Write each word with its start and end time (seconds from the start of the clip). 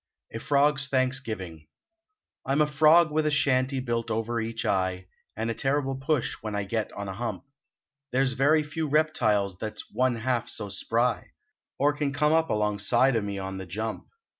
A 0.33 0.39
FROG 0.39 0.79
S 0.79 0.87
THANKSGIVING 0.87 1.67
I 2.43 2.53
m 2.53 2.61
a 2.61 2.65
frog 2.65 3.11
with 3.11 3.27
a 3.27 3.29
shanty 3.29 3.79
built 3.79 4.09
over 4.09 4.41
each 4.41 4.65
eye 4.65 5.05
And 5.37 5.51
a 5.51 5.53
terrible 5.53 5.95
push 5.95 6.37
when 6.41 6.55
I 6.55 6.63
get 6.63 6.91
on 6.93 7.07
a 7.07 7.13
hump, 7.13 7.43
There 8.09 8.23
s 8.23 8.31
very 8.33 8.63
few 8.63 8.87
reptiles 8.87 9.59
that 9.59 9.73
s 9.73 9.83
one 9.91 10.15
half 10.15 10.49
so 10.49 10.69
spry 10.69 11.33
Or 11.77 11.93
can 11.93 12.13
come 12.13 12.33
up 12.33 12.49
along 12.49 12.79
side 12.79 13.15
o 13.15 13.21
me 13.21 13.37
on 13.37 13.59
the 13.59 13.67
jump. 13.67 14.07